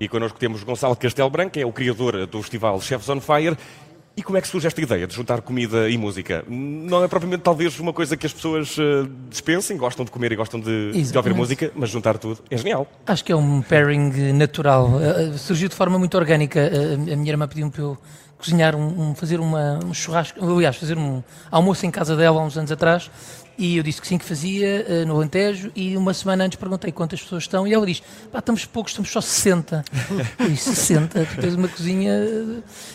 [0.00, 3.54] E connosco temos Gonçalo Castelo Branco, que é o criador do festival Chefs on Fire.
[4.16, 6.42] E como é que surge esta ideia de juntar comida e música?
[6.48, 10.36] Não é propriamente talvez uma coisa que as pessoas uh, dispensem, gostam de comer e
[10.36, 12.88] gostam de, de, ouvir música, mas juntar tudo é genial.
[13.06, 14.88] Acho que é um pairing natural.
[14.88, 16.60] Uh, surgiu de forma muito orgânica.
[16.60, 17.98] Uh, a minha irmã pediu-me para eu
[18.40, 22.44] cozinhar, um, um fazer uma, um churrasco, aliás, fazer um almoço em casa dela há
[22.44, 23.10] uns anos atrás
[23.60, 25.70] e eu disse que sim, que fazia uh, no Alentejo.
[25.76, 27.66] E uma semana antes perguntei quantas pessoas estão.
[27.66, 29.84] E ela diz: pá, estamos poucos, estamos só 60.
[30.40, 31.26] eu disse: 60?
[31.26, 32.10] Tu tens uma cozinha.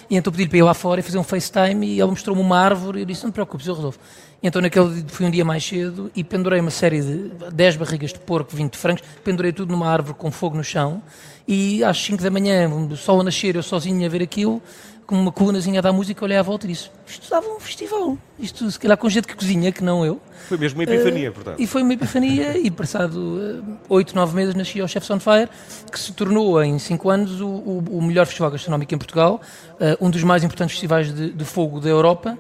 [0.10, 1.86] E então pedi-lhe para ir lá fora e fazer um FaceTime.
[1.86, 2.98] E ela mostrou-me uma árvore.
[2.98, 4.00] E eu disse: não te preocupes, eu resolvo.
[4.42, 8.12] E então naquele fui um dia mais cedo e pendurei uma série de 10 barrigas
[8.12, 11.02] de porco, 20 frangos, pendurei tudo numa árvore com fogo no chão.
[11.48, 14.60] E às 5 da manhã, o sol a nascer, eu sozinho a ver aquilo,
[15.06, 18.18] com uma colunazinha da música, olhei à volta e disse: Isto estava um festival.
[18.40, 20.20] Isto, se calhar, com gente que cozinha, que não eu.
[20.48, 21.60] Foi mesmo uma epifania, uh, portanto.
[21.60, 25.50] E foi uma epifania, e passado oito, uh, nove meses nasci ao Chefs on Fire,
[25.92, 29.42] que se tornou em cinco anos o, o, o melhor festival gastronómico em Portugal,
[29.74, 32.38] uh, um dos mais importantes festivais de, de fogo da Europa.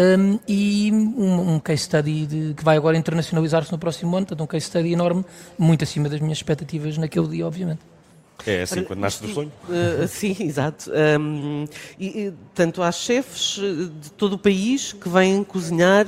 [0.00, 4.44] Um, e um, um, case study de, que vai agora internacionalizar-se no próximo ano, portanto
[4.44, 5.24] um case study enorme,
[5.58, 7.80] muito acima das minhas expectativas naquele dia, obviamente.
[8.46, 9.52] É assim, quando nasce do sonho?
[9.68, 10.90] Uh, sim, exato.
[11.20, 11.66] Um,
[11.98, 13.58] e, e, tanto há chefes
[14.00, 16.06] de todo o país que vêm cozinhar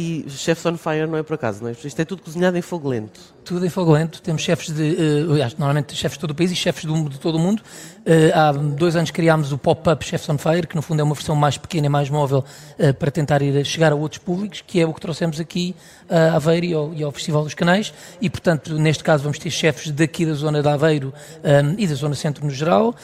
[0.00, 1.72] e Chefs on Fire não é por acaso, não é?
[1.72, 3.20] Isto é tudo cozinhado em fogo lento.
[3.44, 4.22] Tudo em fogo lento.
[4.22, 7.20] Temos chefes de, uh, aliás, normalmente chefes de todo o país e chefes de, de
[7.20, 7.60] todo o mundo.
[7.60, 11.14] Uh, há dois anos criámos o Pop-Up Chefs on Fire, que no fundo é uma
[11.14, 12.44] versão mais pequena e mais móvel
[12.78, 15.76] uh, para tentar ir a chegar a outros públicos, que é o que trouxemos aqui
[16.08, 17.92] a Aveiro e ao, e ao, Festival dos Canais.
[18.22, 21.12] E, portanto, neste caso vamos ter chefes daqui da zona de Aveiro
[21.44, 22.94] um, e da zona centro no geral.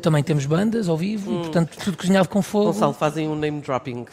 [0.00, 1.34] também temos bandas ao vivo hum.
[1.34, 2.72] e, portanto, tudo cozinhado com fogo.
[2.72, 4.06] Gonçalo, fazem um name dropping.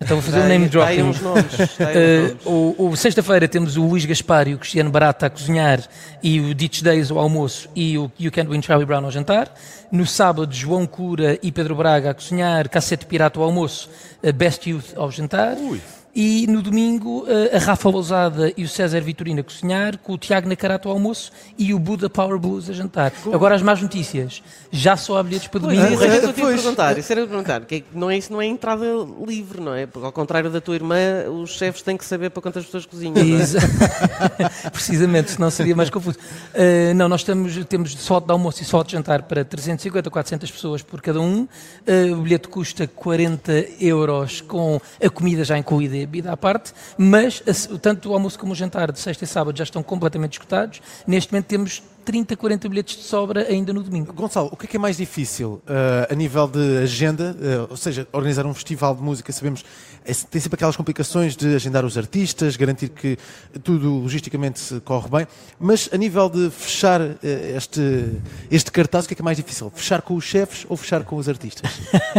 [0.00, 1.02] Então vou fazer um name dropping.
[1.02, 5.30] Uns nomes, uh, o, o Sexta-feira temos o Luís Gaspar e o Cristiano Barata a
[5.30, 5.82] cozinhar
[6.22, 9.52] e o Ditch Days ao almoço e o You Can't Win Charlie Brown ao jantar.
[9.90, 13.90] No sábado, João Cura e Pedro Braga a cozinhar, Cassete Pirata ao almoço,
[14.34, 15.56] Best Youth ao jantar.
[15.56, 15.80] Ui.
[16.20, 20.18] E no domingo, eh, a Rafa Lousada e o César Vitorino a cozinhar, com o
[20.18, 23.12] Tiago Nacarato ao almoço e o Buda Power Blues a jantar.
[23.12, 23.36] Como?
[23.36, 24.42] Agora as más notícias.
[24.72, 25.80] Já só há bilhetes para domingo.
[25.80, 26.98] Pois, é, isso era o que eu perguntar.
[26.98, 27.64] Isso era perguntar.
[27.66, 28.84] Que não, é, isso não é entrada
[29.24, 29.86] livre, não é?
[29.86, 30.98] Porque, ao contrário da tua irmã,
[31.40, 33.14] os chefes têm que saber para quantas pessoas cozinham.
[33.16, 34.70] É?
[34.74, 36.18] Precisamente, senão seria mais confuso.
[36.52, 40.50] Uh, não, nós temos, temos só de almoço e só de jantar para 350, 400
[40.50, 41.42] pessoas por cada um.
[41.86, 47.42] Uh, o bilhete custa 40 euros com a comida já incluída bebida à parte, mas
[47.80, 50.80] tanto o almoço como o jantar de sexta e sábado já estão completamente esgotados.
[51.06, 54.14] Neste momento temos 30, 40 bilhetes de sobra ainda no domingo.
[54.14, 57.36] Gonçalo, o que é, que é mais difícil uh, a nível de agenda?
[57.38, 59.62] Uh, ou seja, organizar um festival de música, sabemos,
[60.06, 63.18] é, tem sempre aquelas complicações de agendar os artistas, garantir que
[63.62, 65.26] tudo logisticamente corre bem,
[65.60, 67.18] mas a nível de fechar uh,
[67.54, 68.10] este,
[68.50, 69.70] este cartaz, o que é que é mais difícil?
[69.74, 71.70] Fechar com os chefes ou fechar com os artistas?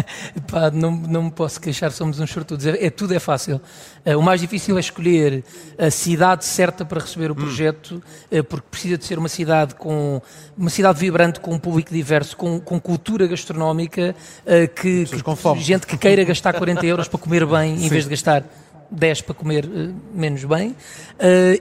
[0.51, 2.67] Pá, não, não me posso queixar, somos uns sortudos.
[2.67, 3.59] É, é, tudo é fácil.
[4.05, 5.43] o mais difícil é escolher
[5.79, 7.37] a cidade certa para receber o hum.
[7.37, 8.43] projeto, hum.
[8.43, 10.21] porque precisa de ser uma cidade com
[10.55, 15.87] uma cidade vibrante, com um público diverso, com, com cultura gastronómica, uh, que, que gente
[15.87, 17.85] que queira gastar 40 euros para comer bem Sim.
[17.85, 18.43] em vez de gastar
[18.91, 20.75] 10 para comer uh, menos bem uh,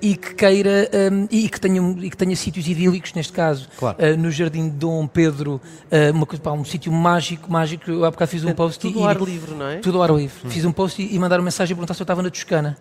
[0.00, 3.96] e que queira um, e que tenha e que tenha sítios idílicos neste caso claro.
[3.98, 5.60] uh, no Jardim de Dom Pedro
[6.14, 7.90] uma pá, um sítio mágico mágico.
[7.90, 9.76] Eu há bocado fiz um post tudo e, ao ar livre não é?
[9.78, 10.36] tudo ao ar livre.
[10.44, 10.50] Hum.
[10.50, 12.76] fiz um post e, e mandaram mensagem a perguntar se eu estava na Toscana.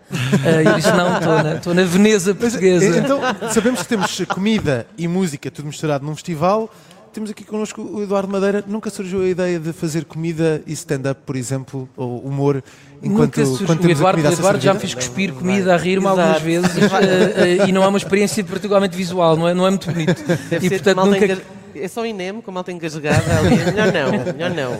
[0.65, 2.99] Eu disse não estou na, estou na Veneza portuguesa.
[2.99, 3.19] então
[3.51, 6.69] sabemos que temos comida e música tudo misturado num festival
[7.17, 8.63] temos aqui connosco o Eduardo Madeira.
[8.67, 12.63] Nunca surgiu a ideia de fazer comida e stand-up, por exemplo, ou humor,
[13.01, 13.87] enquanto, Nunca surgiu.
[13.87, 17.71] O Eduardo, o Eduardo já fez cuspir comida a rir-me algumas vezes uh, uh, e
[17.71, 20.23] não é uma experiência particularmente visual, não é, não é muito bonito.
[20.47, 21.41] Deve e, portanto, nunca
[21.81, 23.57] é só INEM, com a malta engasgada ali.
[23.57, 24.79] Melhor não, melhor não.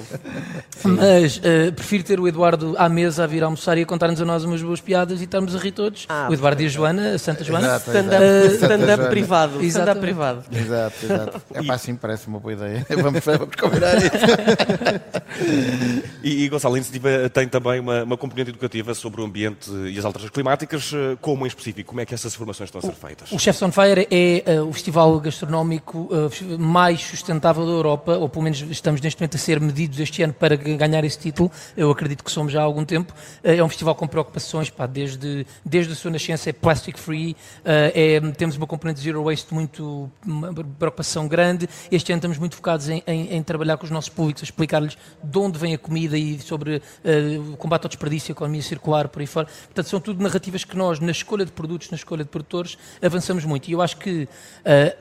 [0.83, 4.25] Mas uh, prefiro ter o Eduardo à mesa a vir almoçar e a contar-nos a
[4.25, 6.05] nós umas boas piadas e estarmos a rir todos.
[6.09, 7.77] Ah, o Eduardo e a Joana, a Santa Joana.
[7.77, 9.63] Stand-up uh, stand privado.
[9.63, 10.43] Stand-up privado.
[10.51, 11.41] Exato, exato.
[11.53, 12.85] É pá, assim parece uma boa ideia.
[12.97, 14.09] Vamos, vamos combinar isso.
[16.23, 19.97] e, e Gonçalo, a iniciativa tem também uma, uma componente educativa sobre o ambiente e
[19.97, 20.91] as alterações climáticas.
[20.93, 21.89] Eh, como em específico?
[21.89, 23.31] Como é que essas formações estão a ser feitas?
[23.31, 28.17] O Chefs on Fire é uh, o festival gastronómico uh, mais mais sustentável da Europa,
[28.17, 31.51] ou pelo menos estamos neste momento a ser medidos este ano para ganhar esse título,
[31.75, 33.13] eu acredito que somos já há algum tempo.
[33.43, 37.35] É um festival com preocupações, pá, desde, desde a sua nascença é plastic free,
[37.65, 41.67] é, temos uma componente zero waste muito, uma preocupação grande.
[41.91, 44.97] Este ano estamos muito focados em, em, em trabalhar com os nossos públicos, a explicar-lhes
[45.21, 49.09] de onde vem a comida e sobre uh, o combate ao desperdício, a economia circular,
[49.09, 49.47] por aí fora.
[49.65, 53.43] Portanto, são tudo narrativas que nós, na escolha de produtos, na escolha de produtores, avançamos
[53.43, 53.67] muito.
[53.67, 54.27] E eu acho que, uh,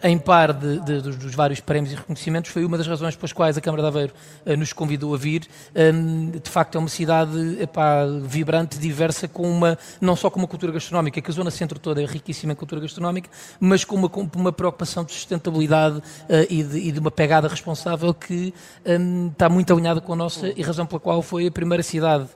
[0.02, 3.32] em par de, de, dos, dos, vários prémios e reconhecimentos, foi uma das razões pelas
[3.32, 4.14] quais a Câmara de Aveiro
[4.46, 5.46] uh, nos convidou a vir.
[5.74, 10.48] Um, de facto, é uma cidade epá, vibrante, diversa, com uma, não só com uma
[10.48, 13.28] cultura gastronómica, que a zona centro toda é riquíssima em cultura gastronómica,
[13.58, 16.02] mas com uma, com uma preocupação de sustentabilidade uh,
[16.48, 18.54] e, de, e, de, uma pegada responsável que
[18.86, 22.28] um, está muito alinhada com a nossa e razão pela qual foi a primeira cidade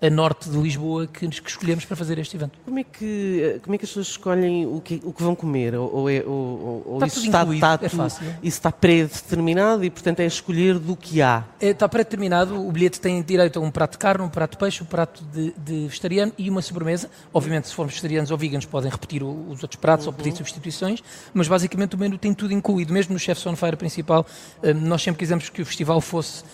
[0.00, 2.58] a norte de Lisboa que, que escolhemos para fazer este evento.
[2.64, 5.74] Como é que, como é que as pessoas escolhem o que, o que vão comer?
[5.74, 8.26] Ou, ou, é, ou, ou está isso, está, está, é fácil.
[8.42, 11.44] isso está pré-determinado e, portanto, é escolher do que há?
[11.60, 12.64] É, está pré-determinado.
[12.64, 15.24] O bilhete tem direito a um prato de carne, um prato de peixe, um prato
[15.32, 17.10] de, de vegetariano e uma sobremesa.
[17.34, 20.12] Obviamente, se formos vegetarianos ou veganos, podem repetir os outros pratos uhum.
[20.12, 21.02] ou pedir substituições,
[21.34, 22.92] mas basicamente o menu tem tudo incluído.
[22.92, 24.24] Mesmo no Chef's on Fire principal,
[24.62, 26.44] eh, nós sempre quisemos que o festival fosse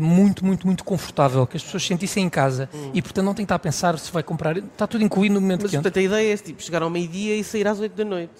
[0.00, 2.90] muito, muito, muito confortável, que as pessoas se sentissem em casa hum.
[2.94, 5.40] e, portanto, não tem que estar a pensar se vai comprar, está tudo incluído no
[5.40, 7.94] momento Mas, que portanto, a ideia é tipo, chegar ao meio-dia e sair às 8
[7.94, 8.32] da noite.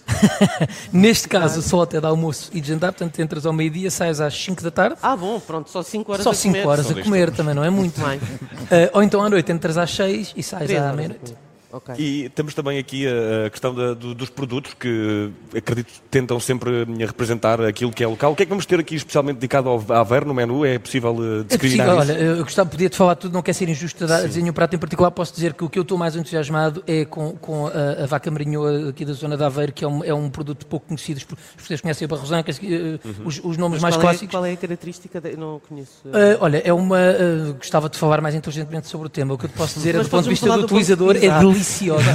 [0.92, 4.34] Neste caso, só até de almoço e de jantar, portanto, entras ao meio-dia, sais às
[4.34, 4.96] 5 da tarde.
[5.02, 6.42] Ah, bom, pronto, só 5 horas só a comer.
[6.42, 8.00] Só 5 horas a comer também, não é muito.
[8.00, 8.18] Uh,
[8.92, 11.34] ou então à noite entras às 6 e sais à meia-noite.
[11.74, 11.94] Okay.
[11.98, 17.60] E temos também aqui a questão da, do, dos produtos que acredito tentam sempre representar
[17.60, 18.30] aquilo que é local.
[18.30, 20.64] O que é que vamos ter aqui especialmente dedicado ao Aveiro no menu?
[20.64, 21.12] É possível
[21.44, 22.22] discriminar é possível, isso?
[22.22, 24.76] Olha, eu gostava, podia te falar tudo, não quer ser injusto a dizer nenhum prato
[24.76, 25.10] em particular.
[25.10, 28.30] Posso dizer que o que eu estou mais entusiasmado é com, com a, a, vaca
[28.30, 31.18] marinhoa aqui da zona de Aveiro, que é um, é um produto pouco conhecido.
[31.18, 32.98] As pessoas conhecem a barrosanca, uhum.
[33.24, 34.28] os, os, nomes Mas mais qual clássicos.
[34.28, 35.20] É, qual é a característica?
[35.20, 35.36] De...
[35.36, 36.06] Não conheço.
[36.06, 36.98] Uh, olha, é uma.
[36.98, 39.34] Uh, gostava de falar mais inteligentemente sobre o tema.
[39.34, 41.28] O que eu te posso dizer, é, do ponto de vista do, do utilizador, é
[41.64, 42.10] deliciosa.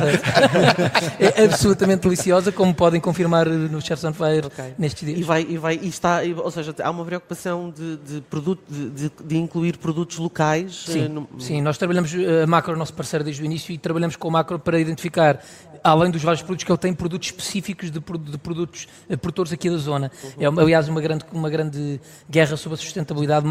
[1.20, 4.74] é absolutamente deliciosa, como podem confirmar no Chefs on Fire okay.
[4.78, 5.20] nestes dias.
[5.20, 9.12] E vai, e vai, e está, ou seja, há uma preocupação de, de, produto, de,
[9.24, 10.86] de incluir produtos locais?
[10.86, 11.28] Sim, no...
[11.40, 12.12] sim, nós trabalhamos,
[12.44, 15.42] a Macro é nosso parceiro desde o início, e trabalhamos com a Macro para identificar
[15.84, 19.70] além dos vários produtos que ele tem, produtos específicos de, de produtos uh, produtores aqui
[19.70, 20.12] da zona.
[20.38, 20.60] Uhum.
[20.60, 22.00] É, aliás, uma grande, uma grande
[22.30, 23.46] guerra sobre a sustentabilidade.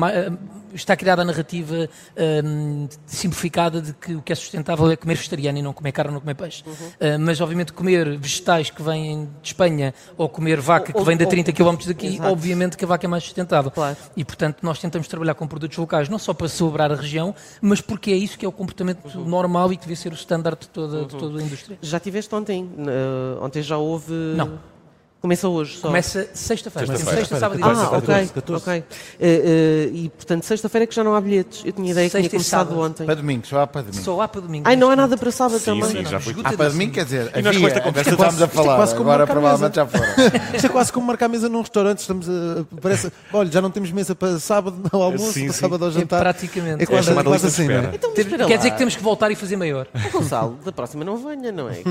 [0.70, 5.16] Uh, está criada a narrativa uh, simplificada de que o que é sustentável é comer
[5.16, 6.62] vegetariano e não comer carne ou não comer peixe.
[6.66, 7.18] Uhum.
[7.20, 11.26] mas, obviamente, comer vegetais que vêm de Espanha ou comer vaca ou, que vem de
[11.26, 12.30] 30 km daqui, exato.
[12.30, 13.70] obviamente que a vaca é mais sustentável.
[13.70, 13.96] Claro.
[14.16, 17.80] E, portanto, nós tentamos trabalhar com produtos locais, não só para celebrar a região, mas
[17.80, 19.24] porque é isso que é o comportamento uhum.
[19.24, 21.78] normal e que devia ser o standard de toda, de toda a indústria.
[21.80, 22.64] Já tive estiveste ontem.
[22.64, 24.12] Uh, ontem já houve.
[24.12, 24.58] Não.
[25.20, 25.88] Começa hoje só?
[25.88, 26.96] Começa sexta-feira.
[26.96, 28.30] Sexta, sexta, sábado e Ah, ok.
[28.34, 28.52] 14.
[28.62, 28.78] ok.
[28.78, 31.62] Uh, uh, e portanto, sexta-feira é que já não há bilhetes.
[31.64, 33.04] Eu tinha ideia que tinha começado ontem.
[33.04, 34.04] Para domingo, só há para domingo.
[34.04, 34.68] Só há para domingo.
[34.68, 35.90] Ai, não há nada para sábado sim, também.
[35.90, 36.36] Sim, já foi.
[36.44, 39.26] Há para domingo, quer dizer, e nós com esta conversa estamos a falar, é agora
[39.26, 40.06] provavelmente já fora.
[40.54, 41.98] Isto é quase como marcar mesa num restaurante.
[41.98, 45.84] Estamos a, parece, olha, já não temos mesa para sábado ao almoço, sim, para sábado
[45.84, 46.18] ao jantar.
[46.18, 46.84] É praticamente.
[46.84, 47.90] É quase, é quase assim, é?
[47.92, 48.12] Então,
[48.46, 49.88] Quer dizer que temos que voltar e fazer maior.
[50.12, 51.82] Gonçalo, da próxima não venha, não é?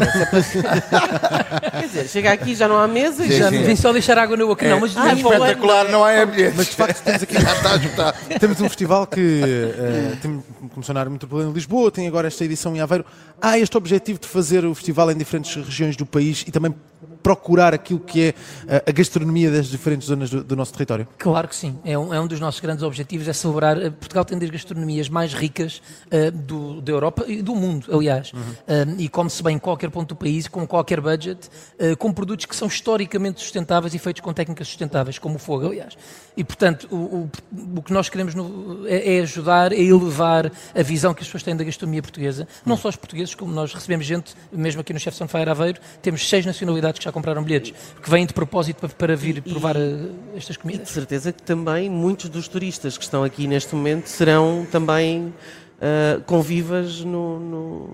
[1.72, 3.50] Quer dizer, chega aqui, já não há mesa e já...
[3.50, 6.56] Vem só deixar água no não, mas ah, espetacular, não há bilhetes.
[6.56, 11.10] Mas de facto temos aqui está temos um festival que uh, tem, começou na área
[11.10, 13.06] metropolitana de Lisboa, tem agora esta edição em Aveiro.
[13.42, 16.74] Há este objetivo de fazer o festival em diferentes regiões do país e também
[17.22, 18.34] procurar aquilo que é
[18.68, 21.08] eh, a gastronomia das diferentes zonas do, do nosso território?
[21.18, 21.78] Claro que sim.
[21.84, 23.78] É um, é um, dos nossos grandes objetivos, é celebrar.
[23.78, 28.32] Eh, Portugal tem das gastronomias mais ricas uh, do, da Europa e do mundo, aliás.
[28.32, 28.40] Uhum.
[28.40, 31.50] Uh, e come-se bem em qualquer ponto do país, com qualquer budget,
[31.80, 35.68] uh, com produtos que são historicamente sustentáveis e feitos com técnicas sustentáveis, como o fogo,
[35.68, 35.98] aliás.
[36.38, 37.30] E, portanto, o, o,
[37.78, 41.44] o que nós queremos no, é, é, ajudar a elevar a visão que as pessoas
[41.44, 42.48] têm da gastronomia portuguesa.
[42.66, 45.80] Não só os portugueses, como nós recebemos gente, mesmo aqui no Chef's on Fire Aveiro,
[46.02, 49.42] temos seis nacionalidades que já compraram bilhetes, que vêm de propósito para, para vir e,
[49.42, 50.82] provar a, eh, estas comidas.
[50.82, 55.34] E de certeza que também muitos dos turistas que estão aqui neste momento serão também
[55.78, 57.90] uh, convivas no, no,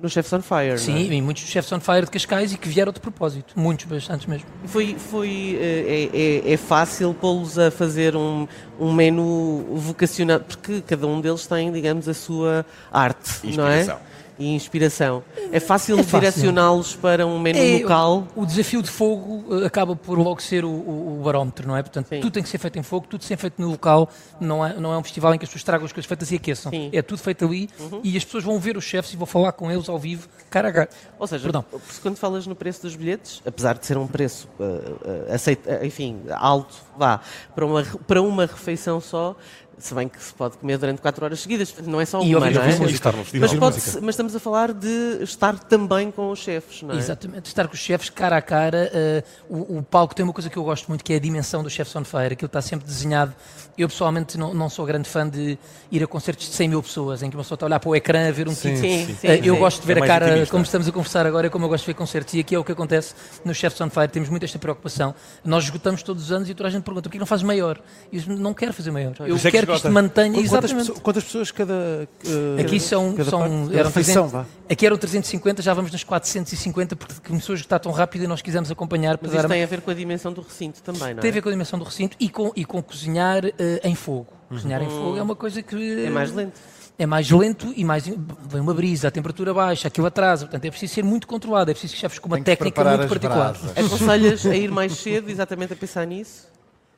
[0.00, 0.78] no Chef's on Fire.
[0.78, 1.14] Sim, é?
[1.14, 4.46] e muitos Chefs on Fire de Cascais e que vieram de propósito, muitos, bastantes mesmo.
[4.66, 8.46] Foi, foi, eh, é, é, é fácil pô-los a fazer um,
[8.78, 13.94] um menu vocacionado, porque cada um deles tem, digamos, a sua arte, Inspiração.
[13.94, 14.15] não é?
[14.38, 15.22] E inspiração.
[15.50, 16.20] É fácil, É fácil.
[16.20, 18.26] direcioná-los para um menu É, local.
[18.36, 21.76] O, o desafio de fogo eh, acaba por logo ser o, o- o barómetro, não
[21.76, 21.82] é?
[21.82, 22.20] Portanto, Sim.
[22.20, 24.08] tudo tem que ser feito em fogo, tudo tem feito no local,
[24.40, 26.36] não é, não é um festival em que as pessoas tragam as coisas feitas e
[26.36, 26.70] aqueçam.
[26.70, 26.84] Sim.
[26.84, 26.90] Uhum.
[26.92, 27.70] É tudo feito ali
[28.02, 30.68] e as pessoas vão ver os chefes e vão falar com eles ao vivo, cara
[30.68, 30.88] a cara.
[31.18, 31.64] Ou seja, Perdão.
[32.02, 35.84] quando falas no preço dos bilhetes, apesar de ser um preço uh, uh, aceito- uh,
[35.84, 37.20] enfim, alto, vá,
[37.54, 39.34] para uma, para uma refeição só,
[39.78, 42.46] se bem que se pode comer durante 4 horas seguidas, não é só E uma,
[42.46, 42.76] ouvir não é?
[42.78, 43.12] música.
[43.38, 46.98] Mas, pode mas estamos a falar de estar também com os chefes, não é?
[46.98, 48.90] Exatamente, estar com os chefes cara a cara.
[48.92, 51.62] eh, o, o palco tem uma coisa que eu gosto muito, que é a dimensão
[51.62, 52.32] dos chefes on fire.
[52.32, 53.34] Aquilo está sempre desenhado.
[53.76, 55.58] Eu, pessoalmente, não, não sou grande fã de
[55.92, 57.90] ir a concertos de 100 mil pessoas, em que uma pessoa está a olhar para
[57.90, 58.76] o ecrã a ver um título.
[58.78, 59.60] Sim, sim, Eh, eu sim.
[59.60, 60.50] gosto de ver É a cara, intimista.
[60.50, 62.32] como estamos a conversar agora, é como eu gosto de ver concertos.
[62.32, 63.14] E aqui é o que acontece
[63.44, 64.08] nos Chefs on Fire.
[64.08, 65.14] Temos muito esta preocupação.
[65.44, 67.78] Nós esgotamos todos os anos e toda a gente pergunta: por que não fazes maior?
[68.10, 69.12] E eu não quero fazer maior.
[69.20, 70.32] Eu isso é que quero que isto mantenha.
[70.32, 70.76] Quantas, Exatamente.
[70.78, 72.08] pessoas, quantas pessoas cada.
[72.24, 73.54] eh, Aqui são, cada são parte?
[73.76, 74.46] Eram refeição, 300, vá.
[74.70, 78.40] aqui eram 350, já vamos nas 450 porque começou a esgotar tão rápido e nós
[78.42, 81.18] quisemos acompanhar para Mas isto tem a ver com a dimensão do recinto também, não
[81.18, 81.22] é?
[81.22, 83.94] tem a ver com a dimensão do recinto e com, e com cozinhar eh, em
[83.94, 84.26] fogo.
[84.48, 86.58] Cozinhar em fogo é uma coisa que É mais lento.
[86.98, 90.70] é mais lento e mais vem uma brisa, a temperatura baixa, aquilo atrasa, portanto é
[90.70, 93.56] preciso ser muito controlado, é preciso que chefes com uma técnica muito particular.
[93.76, 96.46] Aconselhas a ir mais cedo, exatamente a pensar nisso?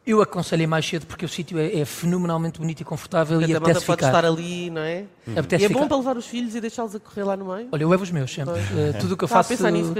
[0.09, 3.85] Eu aconselhei mais cedo porque o sítio é, é fenomenalmente bonito e confortável e apetece
[3.85, 4.07] pode ficar.
[4.07, 5.05] estar ali, não é?
[5.37, 5.81] Apetece e é ficar.
[5.83, 7.69] bom para levar os filhos e deixá-los a correr lá no meio?
[7.71, 8.55] Olha, eu levo os meus sempre.
[8.59, 9.51] Eh, tudo o que eu a faço.
[9.51, 9.93] pensar nisso.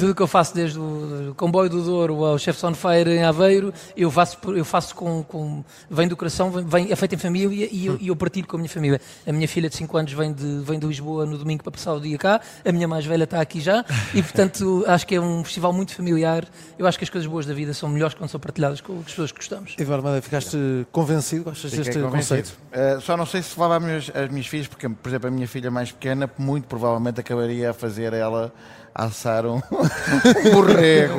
[0.00, 3.22] Tudo o que eu faço desde o comboio do Douro ao Chefs on Fire em
[3.22, 7.68] Aveiro, eu faço, eu faço com, com- vem do coração, vem, é feito em família
[7.70, 9.00] e eu, e eu partilho com a minha família.
[9.24, 11.94] A minha filha de 5 anos vem de, vem de Lisboa no domingo para passar
[11.94, 15.20] o dia cá, a minha mais velha está aqui já e, portanto, acho que é
[15.20, 16.44] um festival muito familiar.
[16.76, 19.04] Eu acho que as coisas boas da vida são melhores quando são partilhadas com as
[19.04, 19.74] pessoas que gostamos.
[19.78, 20.56] Eduardo Madeira, ficaste
[20.90, 21.44] convencido?
[21.44, 22.42] Gostas Fiquei deste convencido.
[22.42, 22.58] conceito?
[22.72, 25.30] Eh, só não sei se levava as minhas, as minhas filhas, porque, por exemplo, a
[25.30, 28.52] minha filha mais pequena, muito provavelmente acabaria a fazer ela
[28.96, 31.18] assar um, um borrego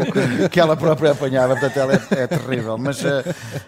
[0.50, 2.78] que, ela própria apanhava, portanto ela é, é terrível.
[2.78, 3.24] Mas, eh,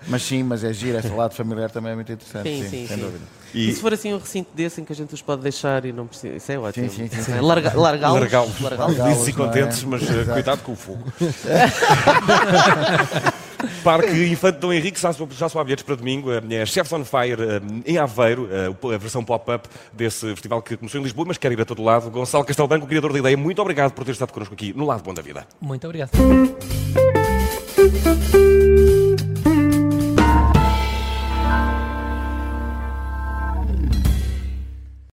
[0.07, 2.47] mas sim, mas é giro, esse lado familiar também é muito interessante.
[2.49, 3.03] Sim, Sim, sim, sem sim.
[3.03, 3.25] dúvida.
[3.53, 3.69] E...
[3.69, 5.91] E se for assim um recinto desse em que a gente os pode deixar e
[5.91, 6.35] não precisa.
[6.35, 6.89] Isso é ótimo.
[6.89, 8.19] Sim, sim, sim, é Larga- Largá-los.
[8.21, 8.95] largá-los, largá-los.
[8.97, 9.47] felizes e não é?
[9.47, 10.31] contentes, mas eh, Exato.
[10.33, 11.03] cuidado com o fogo.
[13.83, 16.29] Parque Infante Dom Henrique, já, já só há bilhetes para domingo.
[16.31, 20.99] É Chefs on Fire eh, em Aveiro, eh, a versão pop-up desse festival que começou
[20.99, 22.09] em Lisboa, mas quer ir a todo lado.
[22.09, 25.03] Gonçalo Castelbanco, o criador da ideia, muito obrigado por ter estado connosco aqui no Lado
[25.03, 25.47] Bom da Vida.
[25.61, 26.11] Muito obrigado.